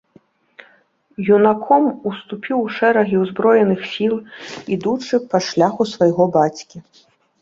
[1.35, 4.13] Юнаком уступіў у шэрагі ўзброеных сіл,
[4.77, 6.77] ідучы па шляху свайго бацькі.